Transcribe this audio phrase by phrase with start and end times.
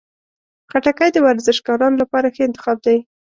[0.71, 2.97] خټکی د ورزشکارانو لپاره ښه انتخاب دی.